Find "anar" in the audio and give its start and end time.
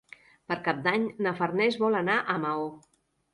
2.01-2.17